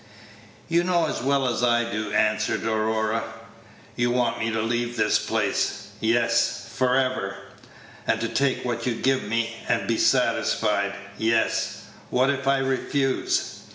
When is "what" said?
8.65-8.87, 12.09-12.31